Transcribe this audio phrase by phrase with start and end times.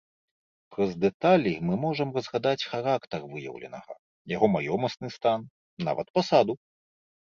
[0.75, 3.93] Праз дэталі мы можам разгадаць характар выяўленага,
[4.37, 5.51] яго маёмасны стан,
[5.89, 6.53] нават пасаду.